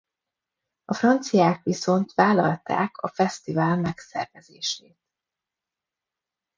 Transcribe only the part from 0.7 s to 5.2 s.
A franciák viszont vállalták a fesztivál megszervezését.